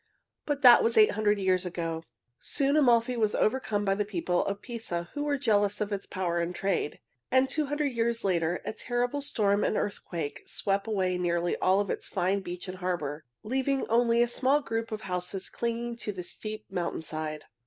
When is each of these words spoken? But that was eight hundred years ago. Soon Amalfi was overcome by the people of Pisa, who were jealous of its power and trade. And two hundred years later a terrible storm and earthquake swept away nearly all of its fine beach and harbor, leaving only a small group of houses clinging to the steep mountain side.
But 0.47 0.63
that 0.63 0.83
was 0.83 0.97
eight 0.97 1.11
hundred 1.11 1.37
years 1.37 1.63
ago. 1.63 2.03
Soon 2.39 2.75
Amalfi 2.75 3.15
was 3.15 3.35
overcome 3.35 3.85
by 3.85 3.93
the 3.93 4.03
people 4.03 4.43
of 4.45 4.59
Pisa, 4.63 5.09
who 5.13 5.23
were 5.23 5.37
jealous 5.37 5.79
of 5.79 5.93
its 5.93 6.07
power 6.07 6.39
and 6.39 6.55
trade. 6.55 6.97
And 7.29 7.47
two 7.47 7.67
hundred 7.67 7.89
years 7.93 8.23
later 8.23 8.63
a 8.65 8.73
terrible 8.73 9.21
storm 9.21 9.63
and 9.63 9.77
earthquake 9.77 10.41
swept 10.47 10.87
away 10.87 11.19
nearly 11.19 11.55
all 11.57 11.79
of 11.79 11.91
its 11.91 12.07
fine 12.07 12.39
beach 12.39 12.67
and 12.67 12.79
harbor, 12.79 13.25
leaving 13.43 13.87
only 13.89 14.23
a 14.23 14.27
small 14.27 14.59
group 14.59 14.91
of 14.91 15.01
houses 15.01 15.49
clinging 15.51 15.97
to 15.97 16.11
the 16.11 16.23
steep 16.23 16.65
mountain 16.71 17.03
side. 17.03 17.45